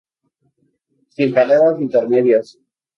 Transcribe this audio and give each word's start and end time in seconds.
Sin 1.15 1.29
paradas 1.31 1.79
intermedias. 1.85 2.45